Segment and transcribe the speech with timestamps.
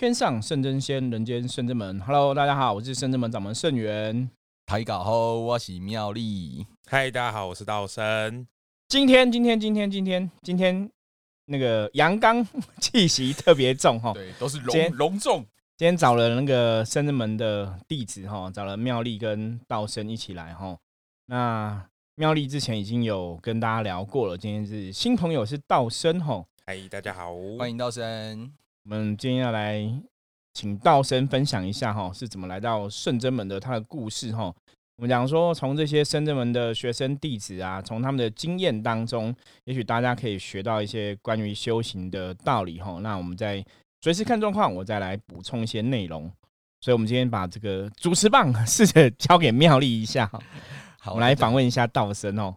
[0.00, 2.00] 天上圣真仙，人间圣真门。
[2.00, 4.30] Hello，大家好，我是圣真门掌门圣元。
[4.64, 6.66] 台搞好，我是妙丽。
[6.86, 8.46] 嗨，大家好，我是道生。
[8.88, 10.90] 今天，今天，今天，今天，今天，
[11.44, 12.42] 那个阳刚
[12.80, 14.14] 气息特别重哈。
[14.14, 15.44] 对，都是隆隆重。
[15.76, 20.78] 今天找了那个圣真门的弟子哈，找了妙丽跟道生一起来哈。
[21.26, 26.42] 那妙丽之前已经有跟大家聊过了，今天是新朋友是道生哈。
[26.64, 28.50] 嗨，大家好，欢迎道生。
[28.84, 29.78] 我们今天要来
[30.54, 34.44] 请道生分享一下哈，是怎么来到圣真门的他的故事哈。
[34.96, 42.98] 我们讲说，从这些圣真门的学生弟子啊，从他们的经验当中，也许大家可以学到一些关于修行的道理哈。
[43.02, 43.64] 那我们再
[44.00, 46.22] 随时看状况，我再来补充一些内容。
[46.80, 50.40] 所以，我们今天把这个主持棒 试着交给妙丽一下哈。
[50.98, 52.56] 好，我们来访问一下道生哦。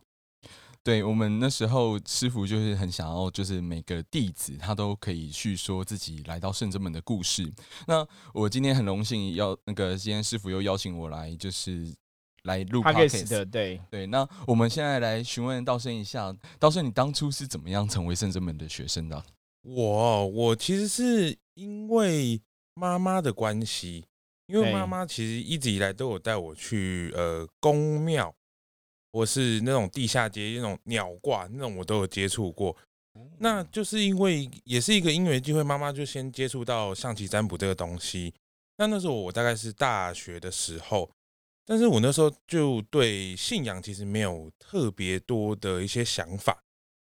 [0.83, 7.49] 对我们那时候师傅就是很想要，就是每个弟子他都可以去说自己来到圣真门的故事。
[7.87, 11.87] 那我今天很荣幸要那个今天师傅又邀请我来，就是
[12.43, 13.45] 来录 podcast 的。
[13.45, 19.23] 对对，那我们现在来询问道生一下，道生你当初是怎么样成为圣真门的学生的？
[19.61, 22.41] 我我其实是因为
[22.73, 24.03] 妈妈的关系，
[24.47, 28.35] 因为妈妈其实一直以来都有带我去呃宫庙。
[29.13, 32.75] 我是那种地下街那种鸟挂那种我都有接触过，
[33.37, 38.33] 那就是因为也是一个因缘机会，妈妈就先接触到象棋占卜这个东西。
[38.77, 41.07] 那那时候我大概是大学的时候，
[41.63, 46.59] 但是我那时候就对信仰其实没有特别多的一些想法，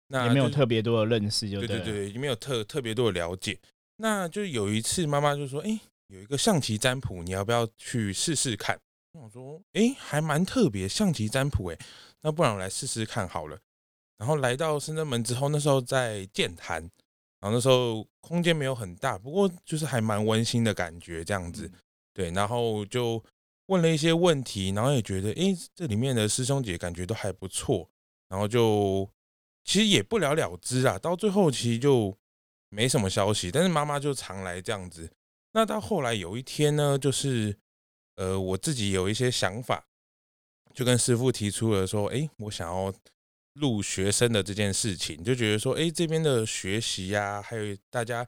[0.08, 3.58] 那也没有特别多的认识，就对对对，也没有特特别多的了解。
[3.98, 8.80] 那就有一次妈妈就说：“哎，有一个象棋占卜，你要不要去试试看？”
[9.12, 11.78] 我说，哎，还蛮特别，象棋占卜，哎，
[12.20, 13.58] 那不然我来试试看好了。
[14.16, 16.80] 然后来到深圳门之后，那时候在建坛，
[17.40, 21.70] 然后那时候空间没有很大，不过就是还蛮温馨的感觉，这样子。
[22.12, 23.22] 对，然后就
[23.66, 27.88] 问了一些问题，然后也觉得，哎，这里面的师兄姐感觉都还不错，
[28.28, 29.08] 然后就
[29.64, 30.98] 其实也不了了之啊。
[30.98, 32.16] 到最后其实就
[32.68, 35.10] 没什么消息，但是妈妈就常来这样子。
[35.52, 37.56] 那到后来有一天呢，就是。
[38.18, 39.84] 呃，我自己有一些想法，
[40.74, 42.92] 就跟师傅提出了说，哎，我想要
[43.54, 48.26] 录学生的这件事情，就觉得说，哎，这边的学习呀，还有大家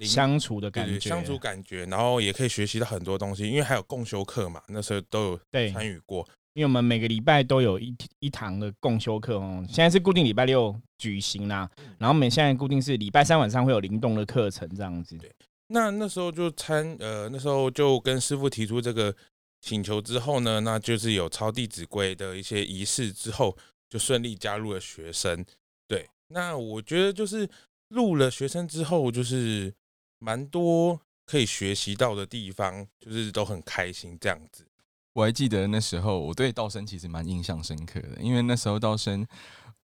[0.00, 5.40] 相处的感觉，相处感觉，然后也可以学习到很多东西，因为还有共修课嘛，那时候都有
[5.72, 15.16] 参与过，因为我们每个礼拜都有一一堂的共修课哦，现在是固定礼拜六举行啦，然后每现在固定是礼拜三晚上会有灵动的课程这样子。
[15.16, 15.32] 对。
[15.68, 19.14] 那那时候就参呃，那时候就跟师傅提出这个
[19.60, 23.56] 请求之后呢，那就是有抄《弟子规》的一些仪式之后，
[23.88, 25.44] 就顺利加入了学生。
[25.86, 27.48] 对，那我觉得就是
[27.88, 29.74] 入了学生之后，就是
[30.18, 34.64] 蛮多可以学习到的地方，就是都很开心这样子。
[35.12, 39.26] 我还记得那时候我对道生其实蛮印象深刻的，因为那时候道生，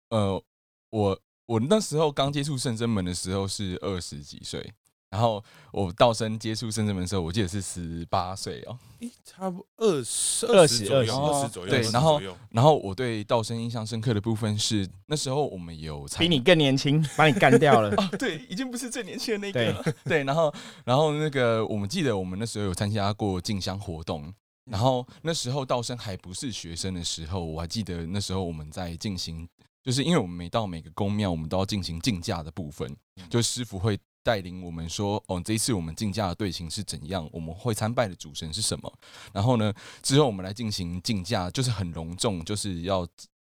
[0.09, 0.43] 呃，
[0.89, 4.73] 我我那时候刚接触圣真门的时候是二十几岁。
[5.11, 8.79] 然后我道生接触圣真门的时候，我记得是十八岁哦，
[9.25, 11.69] 差不多二十二十左右，二十左右。
[11.69, 17.94] 对，然后然后我对道生印象深刻的部分是，那时候我们有比你更年轻，把你干掉了。
[18.17, 19.83] 对，已经不是最年轻的那个了。
[20.05, 20.53] 对，然后
[20.85, 24.33] 然后那个我们记得我们那时候有参加过进香活动，
[24.63, 29.45] 然后那时候道生还不是学生的时候，我还记得那时候我们在进行，
[29.83, 32.95] 就是因为我们每到每个宫庙，我们都要进行竞价的部分，
[33.29, 34.00] 就师傅会。
[34.23, 37.27] 带领我们说，哦，这一次我们竞价的队形是怎样？
[37.31, 38.93] 我们会参拜的主神是什么？
[39.33, 43.07] 然后呢，之后我们来进行竞价，就是很隆重，就是要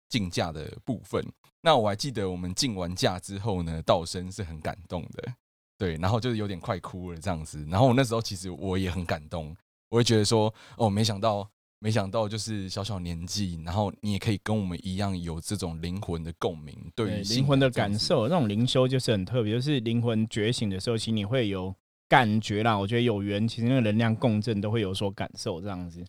[0.08, 1.24] 竞价的部分。
[1.60, 5.34] 那我还记得我们竞完价之后呢，道生是很感动的，
[5.78, 7.64] 对，然后就是有点快哭了这样子。
[7.70, 9.56] 然后我那时候其实我也很感动，
[9.88, 11.48] 我会觉得说，哦，没想到。
[11.82, 21.75] 没想到就是小小年纪，然后你也可以跟我们一样有这种灵魂的共鸣，对灵魂的感受，那种灵修就是很特别，就是灵魂觉醒的时候，其实你会有
[22.08, 22.79] 感觉啦。
[22.79, 26.05] 我觉得有缘，其实那个能量共振都会有所感受，这样子。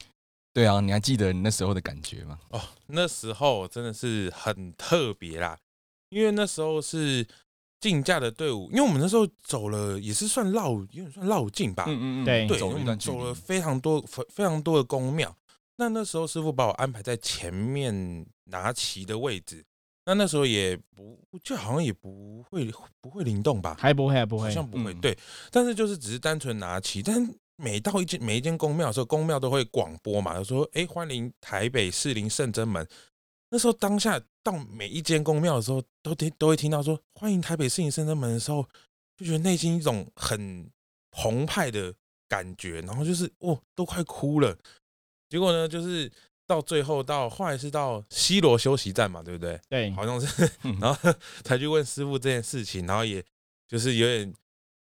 [0.54, 2.38] 对啊，你还记得你那时候的感觉吗？
[2.50, 5.58] 哦，那时候真的是很特别啦，
[6.10, 7.28] 因为那时候是
[7.80, 11.86] 竞价的队伍，因为我们那时候走了也是算绕，有点算绕境吧。
[11.88, 15.36] 嗯嗯嗯，对，走我们走了非常多非非常多的宫庙。
[15.78, 19.66] 那那时候师傅把我安排在前面拿旗的位置，
[20.06, 22.72] 那那时候也不就好像也不会
[23.02, 23.76] 不会灵动吧？
[23.80, 24.94] 还不会，还不会，好像不会。
[24.96, 25.18] 对，
[25.50, 32.88] 但是就是只是单纯拿旗，但每到一间每一间宫庙的时候，宫庙都会广播嘛，就说：“哎，欢迎台北市林圣真门。”
[33.50, 38.64] 那时候当下到每一间宫庙的时候，都听都会听到说“欢迎台北市林圣真门”的时候，
[39.16, 40.70] 就觉得内心一种很
[41.12, 41.94] 澎湃的
[42.28, 44.58] 感觉，然后就是哦，都快哭了。
[45.34, 46.08] 结果呢，就是
[46.46, 49.60] 到最后到后来是到西罗休息站嘛，对不对？
[49.68, 50.48] 对，好像是，
[50.80, 51.14] 然后
[51.44, 53.24] 才去问师傅这件事情，然后也
[53.68, 54.32] 就是有点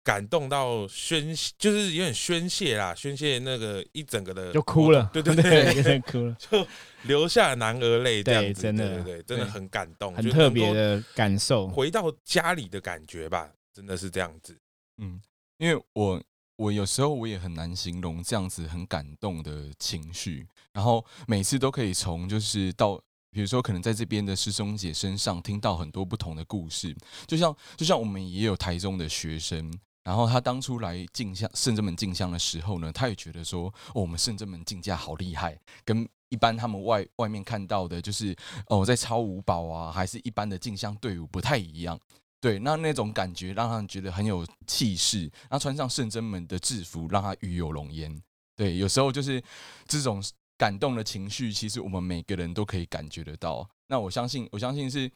[0.03, 6.67] 感动到宣，就是有点宣泄啦，宣泄那个一整个的就哭了，对对对，有点 哭了，就
[7.03, 14.57] 流下男儿泪，这样子，真的，对对，真的很感动，很特别的感受，回到家里的感觉吧，真的是这样子，
[14.97, 15.21] 嗯，
[15.57, 16.21] 因为我。
[16.55, 22.95] 我有时候我也很难形容这样子很感动的情绪，然后每次都可以从就是到，
[23.31, 26.95] 比如说可能在这边的师兄姐身上听到很多不同的故事，
[27.25, 29.73] 就像就像我们也有台中的学生，
[30.03, 38.35] 然后他当初来进香圣真门进香的时候呢，他也觉得说，我们圣真门进价好厉害，跟一般他们外外面看到的，就是
[38.67, 41.99] 哦在超五宝啊，还是一般的进香队伍不太一样。
[42.43, 48.21] 对，那那种感觉让他觉得很有气势，然后穿上圣真门的制服，让他与有容焉。
[48.53, 49.41] 对，有时候就是
[49.87, 50.21] 这种
[50.57, 53.65] 感动的情绪，其实我们每个人都可以感觉得到。
[53.87, 55.09] 那我相信，我相信是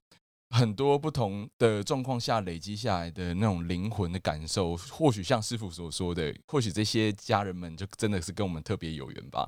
[0.52, 4.78] 很多不同的状况下累积下来的那种灵魂的感受。
[4.78, 9.46] 或许像师傅所说的，或许这些家人们就真的是跟我们特别有缘吧。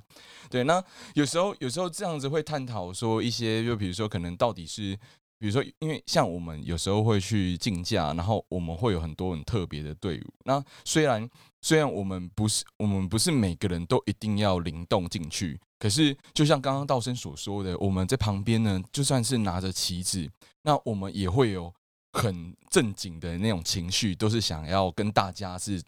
[0.50, 0.84] 对，那
[1.14, 5.00] 有时候有时候这样子会探讨说一些，就比如说可能到底是。
[5.40, 10.34] 比如说，因为像我们有时候会去竞价，然后我们会有很多很特别的队伍。
[10.44, 11.28] 那虽然
[11.62, 20.30] 虽然我们不是我们不是每个人都一定要灵动进去，可是就像刚刚道生所说的，我们在旁边呢，就算是拿着旗子，
[20.64, 21.74] 那我们也会有
[22.12, 25.82] 很正经的那种情绪，都是想要跟大家是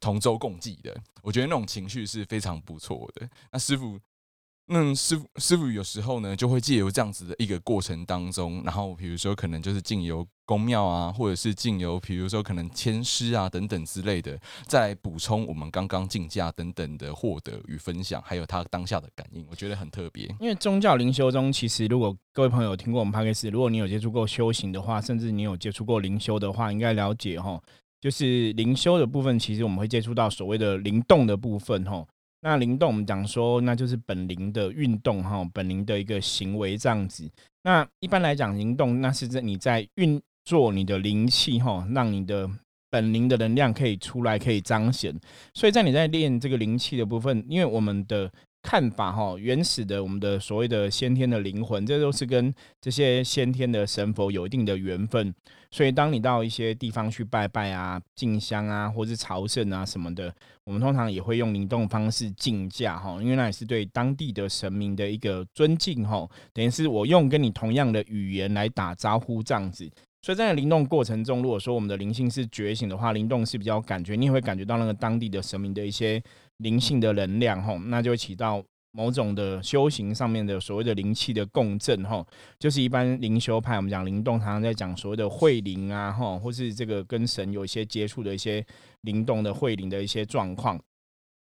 [0.00, 1.00] 同舟共济的。
[1.22, 3.28] 我觉得那种情绪是非常不错的。
[3.52, 3.96] 那师傅。
[4.68, 14.36] 那师傅师傅有时候呢，就会借由这样子的一个过程当中，然后比如说可能就是进由公庙啊，或者是进由比如说可能签诗啊等等之类的，
[14.66, 20.26] 再补充我们刚刚进价等等的获得与分享，还有他当下的感应，我觉得很特别。
[20.40, 27.62] 因为宗教灵修中，其实如果各位朋友听过我们 p 克斯，如果你有接触过修行的话，甚至你有接触过灵修的话，应该了解哈，
[28.00, 32.04] 就是灵修的部分，其实我们会接触到所谓的灵动的部分哈。
[32.46, 37.28] 那灵动，我们讲说，那就是本灵的运动哈，本灵的一个行为这样子。
[37.64, 42.48] 那一般来讲，灵动那是在你在运作你的灵气哈，让你的
[42.88, 45.12] 本灵的能量可以出来，可以彰显。
[45.54, 48.30] 所以在你在练这个灵气的部分，因为我们的。
[48.66, 55.32] 看法哈，原始的我们的所谓的先天的灵魂，这都是跟这些先天的神佛有一定的缘分。
[55.70, 60.34] 所以，当你到一些地方去拜拜啊、敬香啊，或是朝圣啊什么的，
[60.64, 66.28] 我们通常也会用灵动方式敬驾哈，因为那也是对当地的神明的一个尊敬哈。
[66.52, 69.88] 等于是我用跟你同样的语言来打招呼这样子。
[70.22, 76.20] 所以在灵动过程中，如果说我们的灵性是觉醒的话，灵动是比较感觉，你也会感觉到那个当地的神明的一些。
[76.58, 82.26] 灵性的能量，吼，那就会起到某种的修行上面的所谓的灵气的共振，吼，
[82.58, 88.64] 就是一般灵修派，我们讲灵动，常常在讲所谓的慧灵啊，吼，或是这个跟神有一些接触的一些
[89.02, 90.80] 灵动的慧灵的一些状况。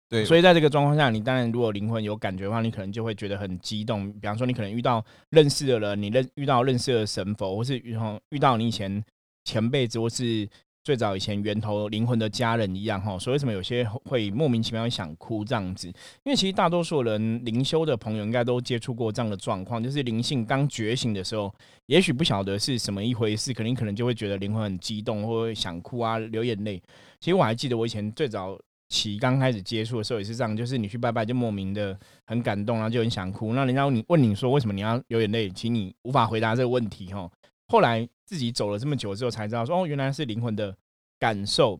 [0.09, 4.11] 对，所以在这个状况下，你当然如果灵魂有感觉的话，你可能就会觉得很激动。
[4.15, 7.97] 比方说，你可能遇到认识的人，你认遇到认识的神佛，或是遇
[8.31, 9.05] 遇到你以前
[9.45, 10.49] 前辈子，或是。
[10.85, 15.87] 最早以前源头灵魂的家人一样哈，所以为什么有些会莫名其妙想哭这样子？
[16.25, 21.55] 因为其实大多数人灵修的朋友应该都接触过这样的状况，就是灵性刚觉醒的时候，
[21.87, 26.83] 也许不晓得是什么一回事，肯定可能就会觉得灵魂很激动，或想哭啊，流眼泪。
[27.21, 28.59] 其实我还记得我以前最早
[28.89, 31.97] 起刚开始接触的时候也是这样，就是你去拜拜就莫名的
[32.27, 33.55] 很感动，然后就很想哭。
[33.55, 37.31] 那人家你问你说为什么你要流眼泪，其实你无法回答这个问题哈。
[37.73, 38.09] 后来。
[38.25, 40.75] 自己走了这么久之后，才知道说哦，原来是灵魂的
[41.19, 41.79] 感受，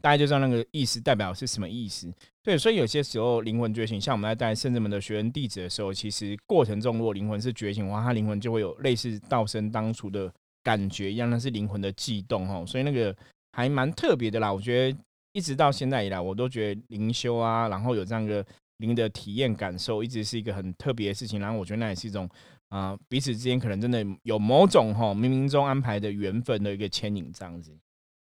[0.00, 2.08] 大家就知道那个意思代表是什么意思。
[2.40, 12.64] 对，所以有些时候灵魂觉醒，像我们在带圣人们的学员弟子的时候，其实过程中如果灵魂是觉醒的话，他灵魂就会有类似道生当初的感觉一样，那是灵魂的悸动哦。
[12.64, 13.12] 所以那个
[13.50, 14.52] 还蛮特别的啦。
[14.52, 14.98] 我觉得
[15.32, 21.40] 一直到现在以来，我都觉得灵修啊，然后有这样一个灵的体验感受，一直是一个很特别的事情。
[21.40, 22.30] 然后我觉得那也是一种。
[22.68, 27.78] 啊，彼此之间可能真的有某种哈冥冥中安排的缘分的一个牵引，这样子。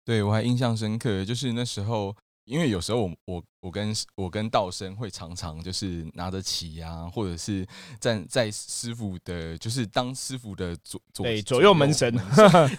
[0.03, 7.65] 对我还印象深刻，就是那时候，因为有时候我我我跟我跟道生会常常就是拿着旗啊，或者是
[7.99, 12.11] 站在师傅的，就是当师傅的左左对左右门神，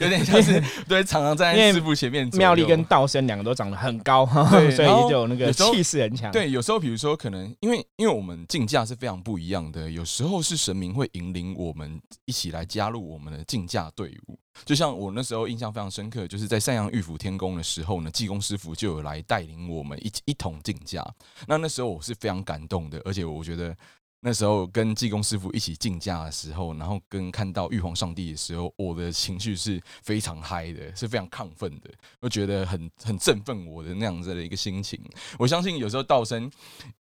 [0.01, 2.29] 有点像是 对，常常站在师傅前面。
[2.33, 6.33] 妙丽跟道生两个都长得很高， 所以就有那个气势很强。
[6.33, 14.37] 对，有时候比如说可能因为因为我们竞价是非常不一样的，有时候是神明会引领我们一起来加入我们的竞价队伍。
[14.67, 21.05] 就像我那时候印象非常深刻，就是在三阳玉府天宫的时候呢，济公师傅就有来带领我们一一同竞价。
[21.47, 23.76] 那那时候我是非常感动的，而且我觉得。
[24.25, 34.97] 那时候跟济公师傅一起竞价的时候，然后跟看到玉皇上帝的时候，我的情绪是非常嗨的，是非常亢奋的，我觉得很很振奋我的那样子的一个心情。
[35.41, 36.49] 我相信有时候道生，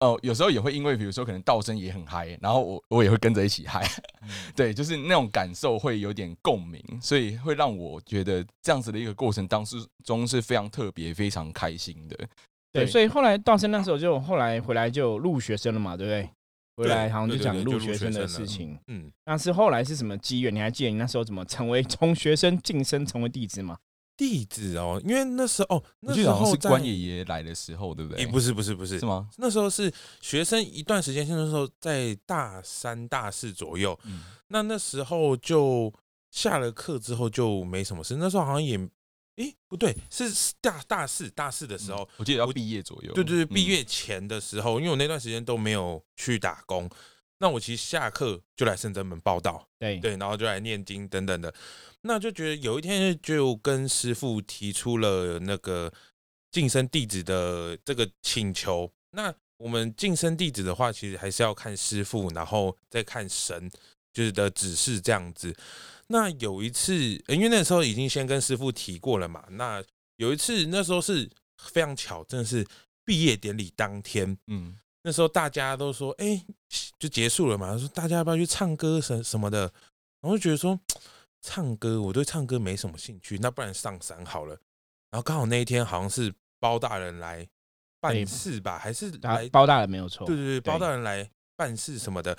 [0.01, 3.89] 哦，有时候也会因为比如说可能道生也很嗨，然后我我也会跟着一起嗨，
[4.53, 9.63] 对，就是那种感受会有点共鸣，所以会让我觉得这样子的一个过程当
[10.03, 12.27] 中是非常特别、非常开心的。
[12.75, 16.29] 对，所以后来道生那时候就后来回来就录学生了嘛，对不对？
[16.77, 20.53] 回来好像就讲录学生的事情，嗯，那是后来是什么机缘？
[20.53, 23.77] 你还记得你那时候怎么成为从学生晋升成为弟子吗？
[24.17, 28.25] 弟子哦，因为那时候哦，那时候是关爷爷来的时候，对不对？
[28.27, 29.29] 不是不是不是是吗？
[29.37, 29.89] 那时候是
[30.19, 35.93] 学生一段时间，那时候在大三大四左右，嗯，那那时候就
[36.31, 38.77] 下了课之后就没什么事，那时候好像也。
[39.37, 43.13] 诶，不对，是大大四大四的时候，我记得要毕业左右。
[43.13, 46.89] 对对对，毕业前的时候，因为我那段时间都没有去打工，
[47.39, 51.53] 那我其实下课就来圣真门报道，对对，然后就来念经等等的，
[52.01, 55.91] 那就觉得有一天就跟师傅提出了那个
[56.51, 58.89] 晋升弟子的这个请求。
[59.11, 63.69] 那我们晋升弟子的话，其实还是要看师傅，然后再看神
[64.13, 65.53] 就是的指示这样子。
[66.07, 66.95] 那有一次，
[67.27, 69.43] 因为那时候已经先跟师傅提过了嘛。
[69.51, 69.83] 那
[70.17, 72.65] 有一次，那时候是非常巧，真的是
[73.03, 74.37] 毕业典礼当天。
[74.47, 76.43] 嗯，那时候大家都说，哎，
[76.99, 77.77] 就结束了嘛。
[77.77, 79.61] 说大家要不要去唱歌什什么的？
[80.21, 80.79] 然后就觉得说，
[81.41, 84.51] 唱歌我对唱歌没什么兴趣，那不然上山好了。
[85.11, 87.47] 然后刚好那一天好像是包大人来
[87.99, 90.27] 办事吧，还是来包大人没有错。
[90.27, 92.37] 对对对，包大人来办事什么的。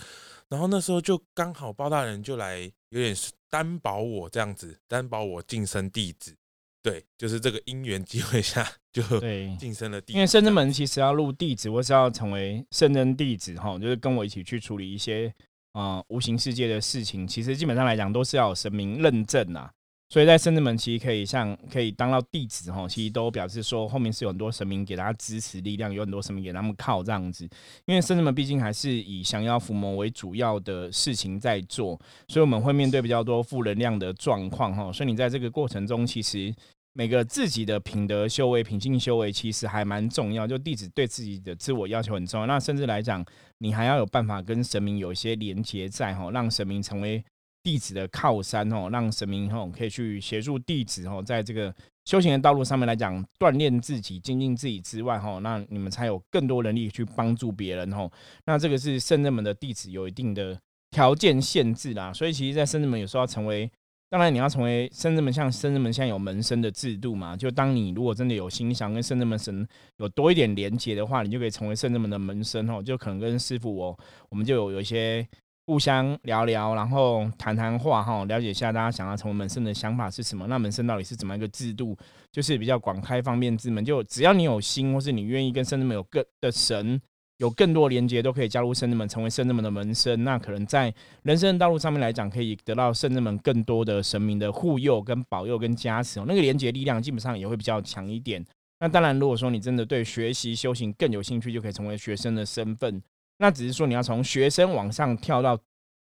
[0.48, 3.16] 然后那时候就刚好包大人就来，有点
[3.50, 6.34] 担保我这样子，担保我晋升弟子，
[6.82, 10.16] 对，就是这个因缘机会下就对晋升了弟子。
[10.16, 15.32] 因为圣真门其实要入弟子，或是要成为圣真弟子哈，就是跟我一起去处理一些
[15.72, 19.70] 啊无形世界的事情，其实基本上来讲都是要有神明认证呐。
[20.08, 27.44] 所以在圣子门其实可以像可以当到弟子哈，其实都表示说后面是有很多神明给他支持力量，有很多神明给他们靠这样子。
[27.86, 34.92] 因为圣子门毕竟还是以降妖伏魔为主要的事情在做，所以我们会面对比较多负能量的状况哈。
[34.92, 36.54] 所以你在这个过程中，其实
[36.92, 40.46] 每个自己的品德修为、品性修为其实还蛮重要。
[40.46, 43.24] 就弟子对自己的自我要求很重要，那甚至来讲，
[43.58, 47.24] 你还要有办法跟神明有一些连接在哈，让神明成为。
[47.66, 58.08] 弟子的靠山哦，让神明哦可以去协助弟子哦，在这个修行的道路上面来讲，锻炼自己、精进自己之外哈，那你们才有更多能力去帮助别人哦。
[58.44, 60.56] 那这个是圣人门的弟子有一定的
[60.92, 63.68] 条件限制啦，所以其实，在圣人门有时候要成为，
[64.08, 73.98] 当然你要成为圣人门，像圣人门现在有门生的制度嘛，就当你如果真的有心想跟圣人门神有多一点连接的话，你就可以成为圣人门的门生哦，就可能跟师傅我，
[74.30, 75.26] 我们就有有一些。
[75.66, 80.46] 互相聊聊，然后谈谈话哈，了解一下大家想要成为门生的想法是什么。
[80.46, 81.96] 那门生到底是怎么一个制度？
[82.30, 87.00] 就是比较广开方便之门，就只要你有心，或是你愿意跟圣人们有更的神
[87.38, 90.22] 有更多连接，都可以加入圣人们，成为圣人们的门生。
[90.22, 90.94] 那可能在
[91.24, 96.20] 人生的道路上面来讲，可以得到圣人们更多的神明的护佑、跟保佑、跟加持。
[96.26, 98.44] 那个连接力量基本上也会比较强一点。
[98.78, 103.02] 那当然，如果说你真的对学习修行更有兴趣，就可以成为学生的身份。
[103.38, 105.58] 那只是说你要从学生往上跳到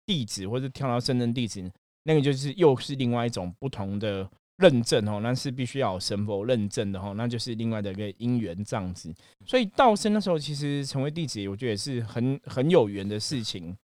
[0.05, 1.71] 弟子，或者跳到圣人弟子，
[2.03, 9.11] 那个就是又是另外一种不同的认证哦，那是必须要有神佛认证的哦，那就是另外的一个因缘这样子。
[9.45, 13.75] 所以道生那时候其实成为弟子，我觉得也是很很有缘的事情。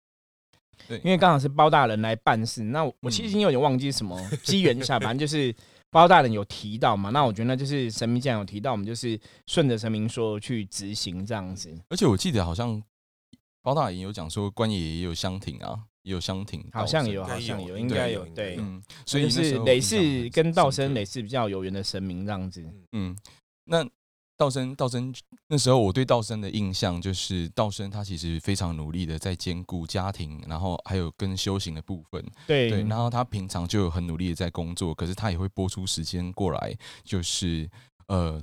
[0.87, 5.55] 对，因为刚好是包大人来办事，那我其实已经有点忘记什么机缘下，反正就是
[5.90, 11.75] 包大人有提到嘛，那我觉得那就是神明既然有提到，我们就是顺着神明说去执行这样子。
[11.88, 12.83] 而且我记得好像。
[13.68, 23.14] 包大人有讲说，关爷也有香亭啊，也有香亭，好像有，好像有，应该有，对，嗯，所以是雷氏跟道生雷氏比较有缘的神明这样子，嗯，
[23.64, 23.87] 那
[24.38, 25.12] 道生道生
[25.48, 32.70] 那时候我对道生的印象就是道生他其实非常努力的在兼顾家庭，然后还有跟修行的部分，对。
[32.70, 37.68] 对，然后他平常就有很努力的在工作，可是他也会拨出时间过来，就是
[38.06, 38.42] 呃。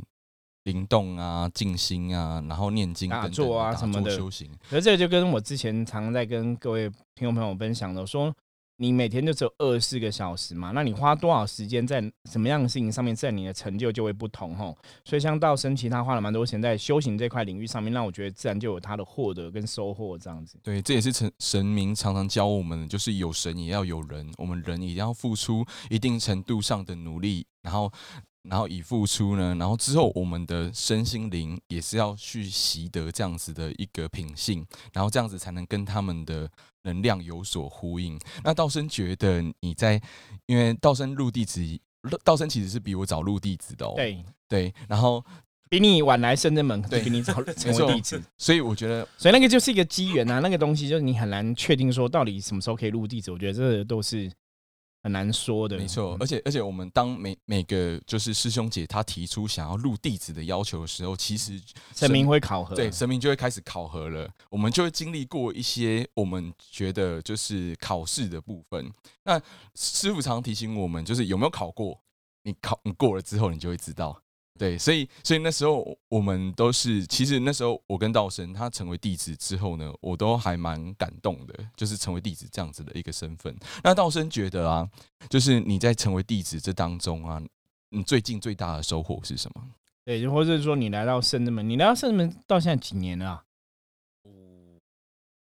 [0.65, 4.51] 灵动啊、静心啊，然后念经、打坐啊什么的修行。
[4.69, 8.31] 而这个就跟我之前常在跟各位听众朋友分享的说。
[8.77, 10.71] 你每天就只有二十四个小时嘛？
[10.71, 14.77] 那你花多少时间在什么样的事情上面，在你的成就就会不同吼。
[15.05, 20.59] 所以像道生，其他花了蛮多钱在修行这块领域上面，那我觉得自然就有他的获得跟收获这样子。
[20.61, 27.89] 对，这也是神神明常常教我们，就是有神也要有人，我们人也要付出一定程度上的努力，然后。
[28.49, 36.49] 然后以付出呢，然后之后我们的身心灵也是要去习得这样子的一个品性，然后这样子才能跟他们的
[36.83, 38.19] 能量有所呼应。
[38.43, 40.01] 那道生觉得你在，
[40.45, 41.61] 因为道生入弟子，
[42.23, 43.93] 道生其实是比我早入弟子的哦。
[43.95, 45.23] 对对，然后
[45.69, 48.21] 比你晚来深圳门，对，比你早成为 弟子。
[48.37, 53.31] 所以我觉得，所以那个就是一个机缘啊，那个东西就是你很难确定说到底什么时候可以入弟子。
[53.31, 54.31] 我觉得这都是。
[55.05, 56.17] 很难说的，没错。
[56.19, 61.61] 而且而且，我们当每每个就是师兄姐他提出想要入弟子的要求的时候，其实
[61.95, 64.27] 神明会考核，对，神明就会开始考核了。
[64.49, 68.91] 我们就会经历过一些我们觉得就是考试的部分。
[69.23, 69.39] 那
[69.75, 72.01] 师傅常提醒我们，就是有没有考过？
[72.41, 74.19] 你考你过了之后，你就会知道。
[74.57, 83.53] 对，所以所以那时候我们都是，其实那时候我跟道生他成为弟子之后呢，我都还蛮感动的，就是成为弟子这样子的一个身份。
[83.83, 84.89] 那道生觉得啊，
[85.29, 87.41] 就是你在成为弟子这当中啊，
[87.89, 89.61] 你最近最大的收获是什么？
[90.05, 93.43] 对，或者是说你来到圣人门，你来到圣人门到现在几年了？
[94.23, 94.79] 五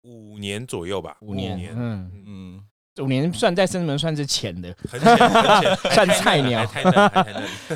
[0.02, 2.66] 五年左右吧，五年，嗯嗯。
[3.02, 6.64] 五年算在深圳门算是浅的，很浅，算菜鸟。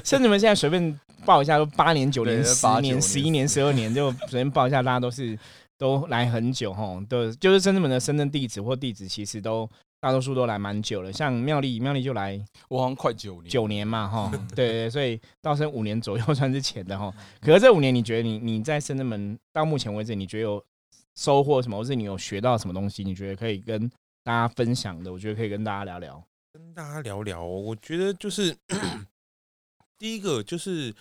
[0.04, 5.38] 深圳门现在随便报一下，都八年、九年、十年、十一年、十二年，就随便报一下，大家都是
[5.76, 7.02] 都来很久哈。
[7.10, 9.68] 都就是深圳门的深圳地址或地址，其实都
[10.00, 11.12] 大多数都来蛮久了。
[11.12, 14.32] 像妙丽，妙丽就来，我好像快九年，九年嘛哈。
[14.56, 17.12] 对 对，所以到深五年左右算是浅的哈。
[17.42, 20.64] 可是这五年，你觉得你你在深圳门到目前为止，你觉得有
[21.16, 23.04] 收获什么，或是你有学到什么东西？
[23.04, 23.90] 你觉得可以跟？
[24.28, 26.28] 大家分享的，我觉得可以跟大家聊聊。
[26.52, 28.54] 跟大家聊聊，我觉得就是
[29.98, 30.94] 第一个就是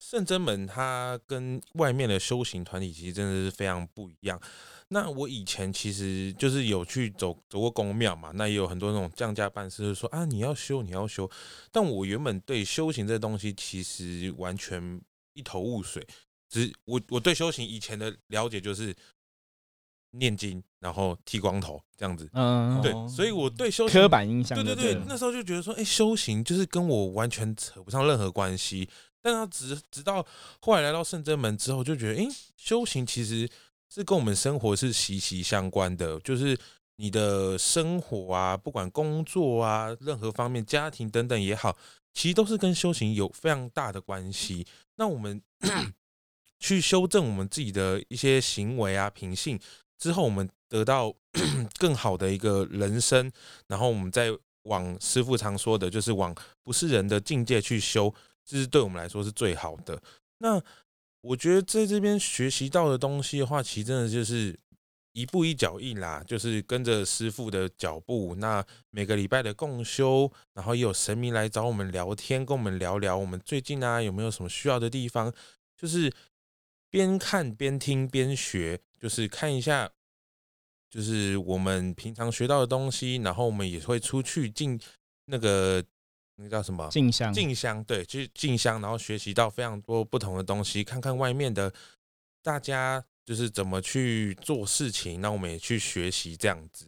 [0.00, 4.42] 圣真门，它跟外面的修行团体其实真的是非常不一样。
[4.88, 11.30] 那我以前其实就是有去走走过公庙嘛，那也有很多那种降价办事就，说啊你要修你要修。
[11.70, 15.00] 但我原本对修行这东西其实完全
[15.34, 16.04] 一头雾水，
[16.48, 18.92] 只我我对修行以前的了解就是。
[20.12, 28.88] 念经，然后剃光头这样子，嗯，对，所以我对修行刻板印象，对对对，那时候就觉得说，哎，修行就是跟我完全扯不上任何关系。
[29.24, 30.26] 但他直直到
[30.60, 33.48] 后来来到圣真门之后，就觉得，哎，修行其实
[33.88, 36.58] 是跟我们生活是息息相关的，就是
[36.96, 41.76] 你的生活啊，不管工作啊，任何方面，家庭等等也好，
[42.12, 44.66] 其实都是跟修行有非常大的关系。
[44.96, 45.40] 那我们
[46.58, 49.56] 去修正我们自己的一些行为啊，品性。
[50.02, 51.14] 之后，我们得到
[51.78, 53.30] 更好的一个人生，
[53.68, 56.34] 然后我们再往师傅常说的，就是往
[56.64, 58.12] 不是人的境界去修，
[58.44, 60.02] 这是对我们来说是最好的。
[60.38, 60.60] 那
[61.20, 64.58] 我觉得在这边学习到的东西的话，其实真的就是
[65.12, 68.34] 一步一脚印啦，就是跟着师傅的脚步。
[68.40, 75.32] 那每个礼拜的共修，然后也有神明来找我们聊天，跟我们聊聊我们最近啊有没有什么需要的地方，
[75.76, 76.12] 就是
[76.92, 78.78] 边看边听边学。
[79.02, 79.90] 就是看一下，
[80.88, 84.80] 就是我们平常学到的东西，然后我们也会出去进
[85.24, 85.84] 那个
[86.36, 91.74] 那个叫什么进香，进香对，去进香，然后学习到非常多不同的东西，看看外面的
[92.44, 96.86] 大家就是怎么去做事情，那我们也去学习这样子。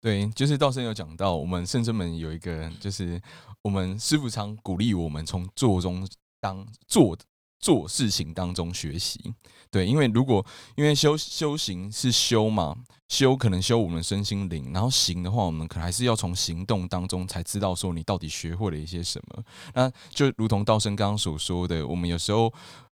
[0.00, 3.22] 对，就是道生有讲到，我们圣真门有一个，就是
[3.62, 6.04] 我们师傅常鼓励我们从做中
[6.40, 7.24] 当做的。
[7.64, 9.32] 做事情当中学习，
[9.70, 10.44] 对，因为如果
[10.76, 12.76] 因为修修行是修嘛，
[13.08, 19.42] 修可能修我们身心灵，然后行的话，我们可能还是要从行动当中才知道说你到底学会了一些什么。
[19.72, 22.52] 那就如同道生刚刚所说的，我们有时候，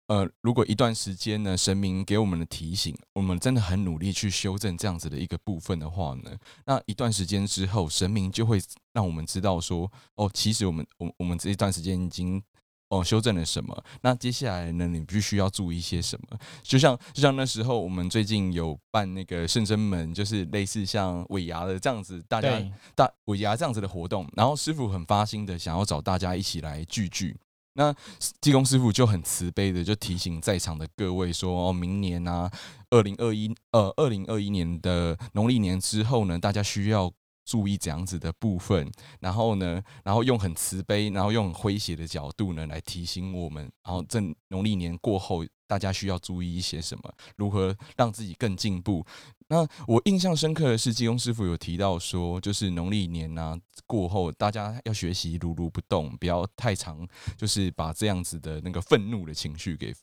[0.08, 6.32] 呃，如果一段时间呢，神明给我们的提醒，我们真的很努力去修正这样子的一个部分的话呢，
[6.65, 8.60] 那一段时间之后，神明就会
[8.93, 12.41] 让我们知道说，哦，其实我们我我们这一段时间已经。
[12.89, 13.84] 哦，修正了什么？
[14.02, 14.88] 那接下来呢？
[14.88, 16.38] 你必须要注意一些什么？
[16.62, 22.62] 就像就像那时候，我们最近有办那个圣真门，就是类似像尾牙的这样子，大家
[22.93, 24.30] 大尾牙这样子的活动。
[24.36, 27.36] 然后师傅很发心的想要找大家一起来聚聚。
[27.74, 27.93] 那
[28.39, 32.50] 济公师傅就很慈悲的就提醒在场的各位说：哦，明年啊，
[32.91, 37.12] 二零二一呃，二零二一年的农历年之后呢，大家需要
[37.45, 49.05] 注意这样子的部分，然后呢，然后用很慈悲，然后用诙谐的角度呢来提醒我们，然后这农历年过后，大家需要注意一些什么，如何让自己更进步。
[49.47, 53.55] 那我印象深刻的是，济公师傅有提到说，就是农历年啊
[53.86, 59.93] 过后，大家要学习如如不动，不要太长，就是把这样子的那个愤怒的情绪给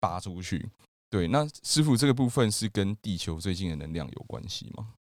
[0.00, 0.68] 发出去。
[1.08, 4.94] 对，那师傅这个部分是跟地球最近的能量有关系吗？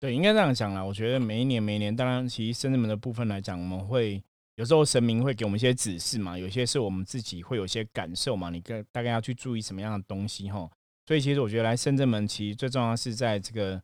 [0.00, 0.82] 对，应该这样讲啦。
[0.82, 4.22] 我觉得每一年每一年，当然其实生日门的部分来讲，我们会
[4.54, 10.66] 有时候神明会给我们一些指示嘛，有些是我们自己会有些感受嘛，你跟大概要去注意什么样的东西哈。
[11.06, 13.78] 所以其实我觉得来深圳门，其实最重要是在这个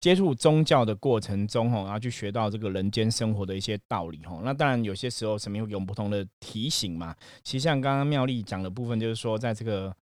[0.00, 4.38] 接触宗教的过程中哈，然后去学到这个人间生活的一些道理哈。
[4.44, 7.16] 那当然有些时候神明会给我们不同的提醒嘛。
[7.42, 9.96] 其实像刚刚妙丽讲的部分，就是说在这个。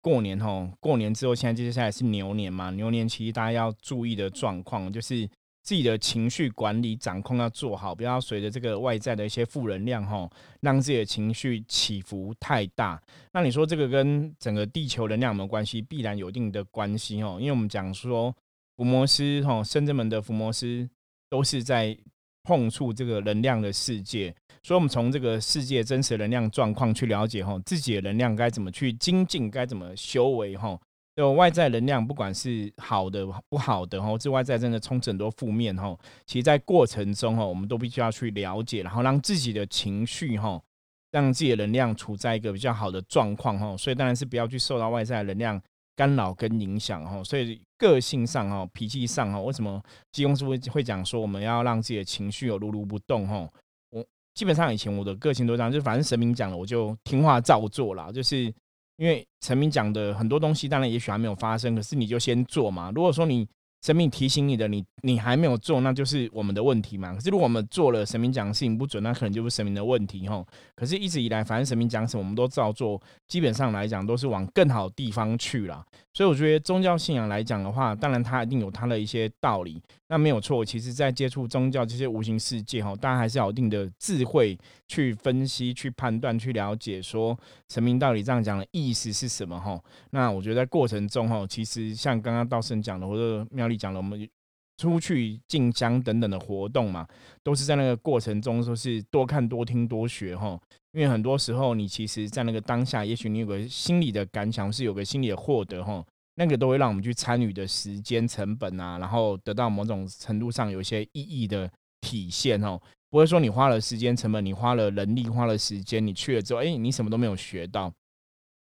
[0.00, 2.70] 过年吼，过年之后，现在接下来是牛年嘛？
[2.70, 5.28] 牛年其实大家要注意的状况，就是
[5.62, 10.30] 自己的情绪管理掌控要做好，不要随着这个外在的一些负能量吼，
[10.60, 13.00] 让自己的情绪起伏太大。
[13.32, 15.82] 那你说这个跟整个地球能量有没有关系？
[15.82, 18.34] 必然有一定的关系哦，因为我们讲说
[18.76, 20.88] 伏魔师吼，深圳门的伏魔师
[21.28, 21.94] 都是在
[22.42, 24.34] 碰触这个能量的世界。
[24.62, 30.78] 所以，我们从这个世界真实能量状况去了解哈，自己的能量该怎么去精进，该怎么修为哈。
[31.16, 35.96] 就外在能量，不管是好的不好的哈，这外在真的充斥很多负面哈。
[36.26, 40.60] 其实，在过程中哈，我们都必须要去了解，然后让自己的情绪哈，
[41.10, 43.76] 让自己的能量处在一个比较好的状况哈。
[43.76, 45.60] 所以，当然是不要去受到外在能量
[45.98, 47.24] 干扰跟影响哈。
[47.24, 49.82] 所以，个性上哈，脾气上哈，为什么
[50.12, 53.50] 济公师傅会讲说，我们要让自己的情绪有如如不动哈？
[54.34, 58.12] 基本上以前我的个性都这样，就反正神明讲了，我就听话照做啦。
[58.12, 58.44] 就是
[58.98, 62.92] 因为神明讲的很多东西，当然也许还没有发生，可是你就先做嘛。
[62.94, 63.48] 如果说你
[63.80, 67.14] 神明提醒你的，你你还没有做，那就是我们的问题嘛。
[67.14, 70.46] 可是如果我们做了，神明讲的事情不准，那可能就是神明的问题吼。
[70.74, 73.00] 可是一直以来，反正神明讲什么，我们都照做。
[73.28, 75.84] 基本上来讲，都是往更好地方去了。
[76.18, 80.64] 所以我觉得宗教信仰来讲的话，当然它一定有它的一些道理，那没有错。
[80.64, 89.80] 其实，在接触宗教这些无形世界哈，大家还是有一定的智慧去分析、去判断、去了解，说神明到底这样讲的意思是什么哈。
[90.10, 94.28] 那我觉得在过程中哈，其实像刚刚道圣讲的，或者妙丽讲的，我们
[94.78, 97.06] 出去进香等等的活动嘛，
[97.42, 100.58] 都是在那个过程中说是多看、多听、多学哈。
[100.92, 106.02] 因为很多时候，你其实，在那个当下，也许你有个心理的感想，是有个心理的获得，哈，
[106.36, 117.92] 那个都会让我们去参与的时间成本啊，然后得到某种程度上有一些意义的体现，哦，不会说你花了时间成本，你花了人力，花了时间，你去了之后，哎，你什么都没有学到。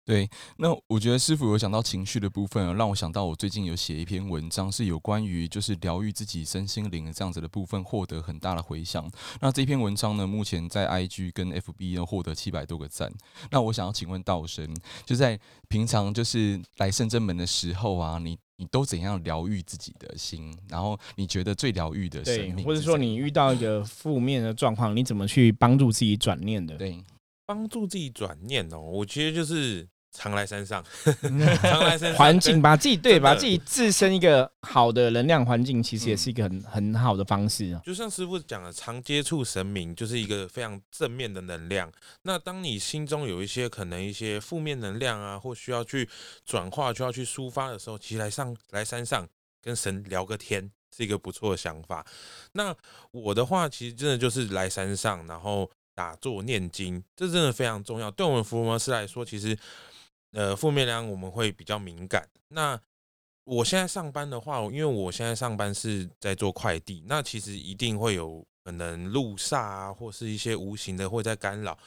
[0.06, 9.10] 对，那我觉得师傅有讲到情绪的部分，让我想到我最近有写一篇文章，是有关于就是疗愈自己身心灵这样子的部分，获得很大的回响。
[9.40, 13.10] 那这篇文章呢，目前在 IG 跟 FB 呢获得七百多个赞。
[13.50, 20.54] 那我想要请问道生，就在平常就是来圣真门的时候啊，你你都怎样疗愈自己的心？
[20.68, 26.76] 然后你觉得最疗愈的生命，或者说你遇到一个负面的状况，你怎么去帮助自己转念的？
[26.76, 27.02] 对，
[27.46, 29.88] 帮助自己转念哦，我觉得就是。
[30.16, 30.82] 常来山上，
[31.60, 37.80] 常来山上环境，把自己对，把自己自身一个好的能量环境，其实也是一个很很好的方式啊。
[37.84, 41.90] 就像师傅讲的，常接触神明，就是一个非常正面的能量。
[42.22, 46.08] 那当你心中有一些可能一些负面能量啊，或需要去
[46.46, 49.28] 转化，需要去抒发的时候，其实来上来山上
[49.60, 52.06] 跟神聊个天，是一个不错的想法。
[52.52, 52.72] 那
[53.10, 58.08] 我的话，其实真的就是来山上，然后打坐念经，这真的非常重要。
[58.12, 59.58] 对我们福摩斯来说，其实。
[60.34, 62.28] 呃，负面量我们会比较敏感。
[62.48, 62.78] 那
[63.44, 71.78] 我现在上班的话，因为我现在上班是在做快递，那其实一定会有可能路煞啊，或是一些无形的会在干扰。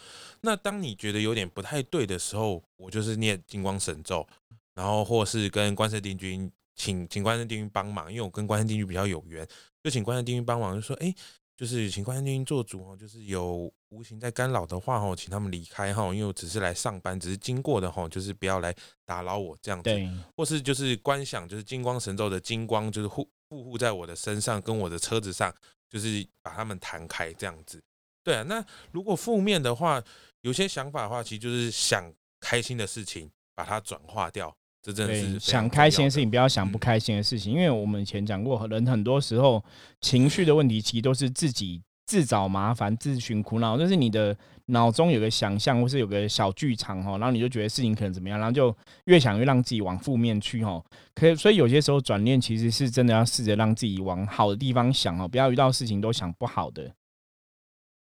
[0.42, 4.26] 那当你觉得有点不太对的时候，我就是念金光神咒，
[4.74, 9.48] 然后或是跟观世帝君请请关圣帝君帮忙，因为我跟观世帝君比较有缘，
[9.84, 11.14] 就请观世帝君帮忙，就说哎。
[11.58, 19.90] 就是请关圣帝君做主哦，就是有无形在干扰的话哦，请他们离开哈，因为我只是来上班，只是经过的哈，就是不要来打扰我这样子。
[20.36, 25.52] 或是就是观想，就是金光神咒的金光，就是护护护在我的身上跟我的车子上，
[25.90, 27.82] 就是把他们弹开这样子。
[28.24, 30.04] 对啊，那如果负面的话，
[30.42, 34.56] 有些想法的话，其实就是想开心的事情，把它转化掉。
[34.88, 37.52] 这真的是想开心的事情，不要想不开心的事情。
[37.52, 39.62] 因为我们以前讲过，人很多时候
[40.00, 44.34] 情绪的问题，其实都是自己自找麻烦、自寻苦恼，就是你的
[44.68, 48.74] 脑中有个想象，或是有个小剧场哈，然后你就觉得事情可能怎么样，然后就
[49.08, 50.82] 越想越让自己往负面去哈。
[51.14, 56.90] 可所以有些时候转念其实是真的要试着让自己往好的地方想哦，不要遇到事情都想不好的。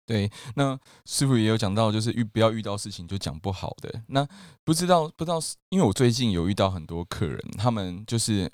[0.05, 4.03] 对，那师傅也有讲到，就是遇不要遇到事情就讲不好的。
[4.07, 4.27] 那
[4.65, 8.51] 不知道不知道是因为我最近有遇到很多客人，他们就是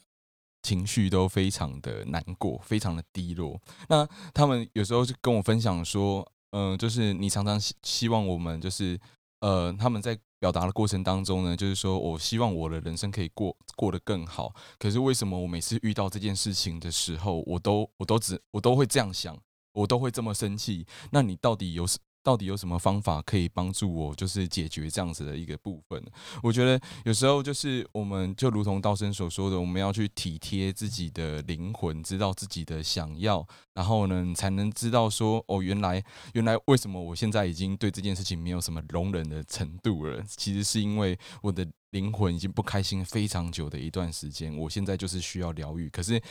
[0.61, 3.59] 情绪都非常的难过，非常的低落。
[3.87, 8.99] 那他们有时候就跟我分享说，嗯，就是你常常希希望我们就是
[9.39, 14.53] 呃，他们在表达的过程当中呢，就是说我希望我的人生可以过过得更好。
[14.77, 19.35] 可是为什么我每次遇到这件事情的时候，我都我都只我都会这样想。
[19.73, 26.03] 我都会这么生气，那你到底有什到底有什么方法可以帮助我，就是解决这样子的一个部分？
[26.43, 36.03] 我觉得有时候就是我们就如同道生所说的，我们要去体贴自己的灵魂，知道自己的想要，然后呢，才能知道说哦，原来
[36.33, 40.21] 原来为什么我现在已经对这件事情没有什么容忍的程度了？
[40.27, 41.65] 其实是因为我的。
[41.91, 45.89] 灵魂已经不开心非常久的一段时间，我现在就是需要疗愈。
[45.89, 46.21] 可是，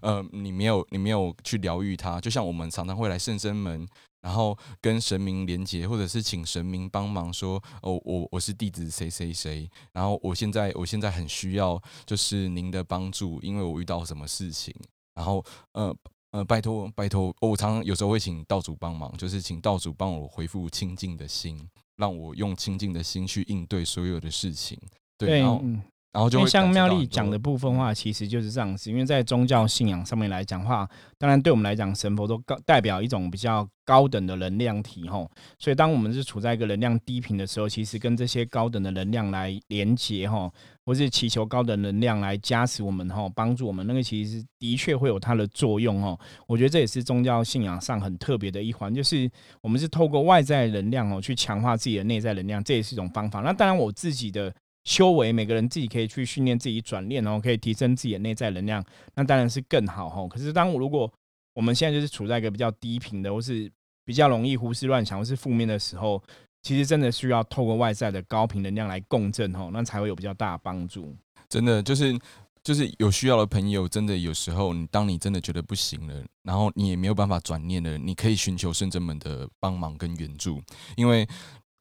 [0.00, 2.20] 呃，你没有，你没有去疗愈它。
[2.20, 3.86] 就像我们常常会来圣生门，
[4.22, 14.74] 然后跟神明连接，或者是请神明帮忙说：“哦，我我是弟子谁谁谁，然后我现在我现在很需要就是您的帮助，因为我遇到什么事情。
[15.14, 15.94] 然后，呃
[16.32, 24.76] 呃，拜托拜托，我常常有时候会请道主帮忙，就是请道主帮我恢复清净的心，让我用清净的心去应对所有的事情。
[25.16, 25.80] 对，嗯，
[26.12, 28.90] 然后就像妙丽讲的部分话，其实就是这样子。
[28.90, 35.30] 因为在宗教信仰上面来讲话，当然对我们来讲，神佛都高代表一种比较高等的能量体吼。
[35.58, 40.52] 所以当我们是处在一个能量低频的时候，其实跟这些高等的能量来连接吼，
[40.84, 46.18] 或是祈求高等能量来加持我们吼，帮助我们，那个其实的确会有它的作用哦。
[46.46, 49.28] 我觉得这也是宗教信仰上很特别的一环，就是
[49.60, 53.40] 我们是透过外在能量哦去强化自己的内在能量，这也是一种方法。
[53.40, 54.54] 那当然我自己的。
[54.84, 60.28] 修为，每个人自己可以去训练自己转念，然后可以提升自己的内在能量，那当然是更好哈。
[60.28, 61.10] 可是，当如果
[61.54, 63.70] 我们现在就是处在一个比较低频的，或是
[64.04, 66.22] 比较容易胡思乱想，或是负面的时候，
[66.62, 71.16] 其实真的需要透过外在的高频能量来共振哈，那才会有比较大的帮助。
[71.48, 72.18] 真的就是
[72.62, 80.60] 就是有需要的朋友，真的有时候你当你真的觉得不行了，然后你也没有办法转念了，你可以寻求圣真们的帮忙跟援助，
[80.96, 81.26] 因为。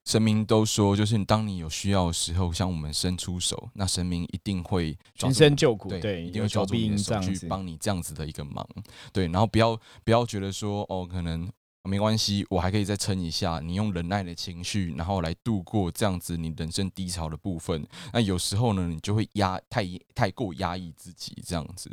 [0.05, 8.67] 神明都说，就是当你有需要的时候，向我们伸出手，那神明一定会全身救苦，对，一定会抓住你的手去帮你这样子的一个忙，
[9.13, 9.27] 对。
[9.27, 11.49] 然后不要不要觉得说，哦，可能
[11.83, 13.59] 没关系，我还可以再撑一下。
[13.59, 17.87] 你用忍耐的情绪，然后来度过这样子你人生低潮的部分。
[18.11, 21.89] 那有时候呢，你就会压太太过压抑自己，这样子，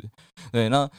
[0.51, 0.89] 对，那。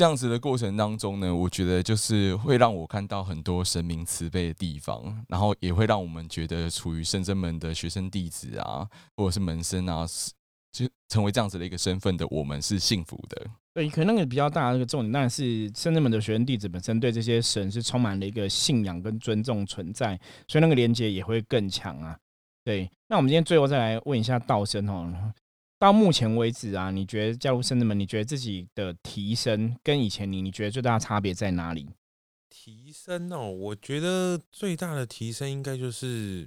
[0.00, 10.32] 这样子的过程当中呢，我觉得就是会让我看到很多神明慈悲的地方，然后也会让我们觉得处于圣真门的学生弟子啊，或者是门生啊，是
[10.72, 13.46] 就成为这样子的一个身份的我们是幸福的。
[13.74, 22.16] 对，可能那个比较大的那个重点，当然是圣真门的学生弟子本身对这些神是充满了一个信仰跟尊重存在，所以那个连接也会更强啊。
[22.64, 25.12] 对，那我们今天最后再来问一下道生哦。
[25.80, 31.88] 到目前为止啊，你觉得加入圣子门，你觉得自己的提升跟以前你，你觉得最大的差别在哪里？
[32.50, 36.46] 提升哦，我觉得最大的提升应该就是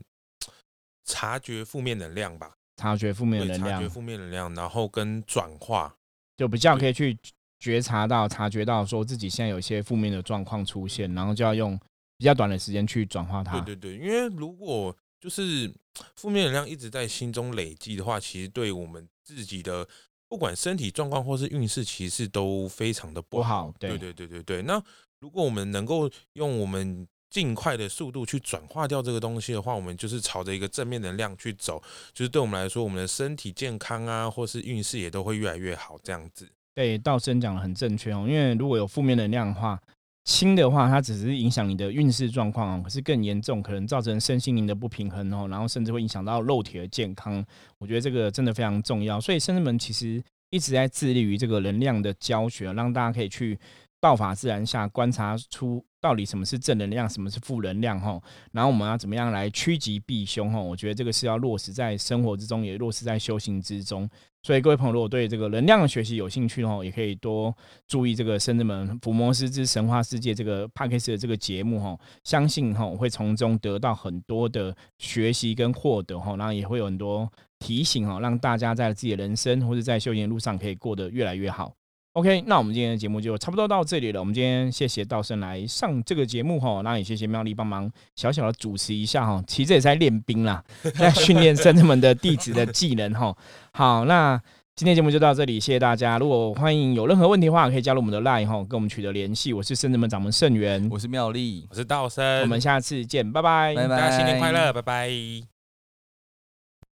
[1.03, 2.53] 察觉负面能量吧。
[2.77, 5.95] 察觉负面能量，察觉负面能量，然后跟转化，
[6.37, 7.17] 就比较可以去
[7.59, 11.75] 觉察到、察觉到，说自己现在有一些负面的状况出现，然后就要用
[12.19, 13.59] 比较短的时间去转化它。
[13.61, 15.73] 对对对，因为如果就是
[16.15, 19.09] 负面能量一直在心中累积的话，其实对我们。
[19.23, 19.87] 自己的
[20.27, 23.73] 不管身体状况或是运势，其实都非常的不好。
[23.79, 24.61] 对对对对对。
[24.63, 24.81] 那
[25.19, 31.81] 如果我们能够用我们尽快的速度去转化掉这个东西的话，我们就是朝着一个正面能量去走，
[32.13, 35.97] 就是对我们来说，我们的身体健康啊，或是运势也都会越来越好。
[36.03, 36.47] 这样子。
[36.75, 38.25] 对，道生讲的很正确哦。
[38.27, 39.79] 因为如果有负面能量的话，
[40.25, 47.45] 轻的话，它只是影响你的运势状况哦，可是更严重，可能造成身心灵的不平衡哦，然后甚至会影响到肉体的健康。
[47.77, 53.59] 我觉得这个真的非常重要，所以圣人们其实一直在致力于这个能量的教学，让大家可以去
[53.99, 58.21] 道法自然下观察出到底什么是正能量，什么是负能量哈。
[58.51, 60.59] 然后我们要怎么样来趋吉避凶哈？
[60.59, 64.09] 我觉得这个是要落实在生活之中，也落实在修行之中。
[64.45, 67.55] 所以各位朋友，如果对这个能量的学习有兴趣的话，也可以多
[67.87, 81.73] 注意这个《圣人们伏魔师之神话世界》这个帕克斯的这个节目哈，相信哈会从中得到很多的学习跟获得哈，然后也会有很多提醒哈，让大家在自己的人生或者在修行路上可以过得越来越好。
[82.13, 84.19] OK，那我们今天的节目就差不多到这里了。
[84.19, 89.43] 我们今天谢谢道生来上这个节目哈，那也谢谢妙丽帮忙小小的主持一下哈。
[89.47, 93.35] 其实也在练兵啦， 在训练圣子们的弟子的技能哈。
[93.71, 94.39] 好，那
[94.75, 96.19] 今天节目就到这里，谢谢大家。
[96.19, 99.51] 如果欢迎有任何问题的话，可以加入我们的 LINE 哈，跟我们取得联系。
[99.51, 105.52] 我是圣子们掌门圣元，我是妙丽，我是道生，我们下次见，拜拜，拜拜，大家新年快乐，拜拜。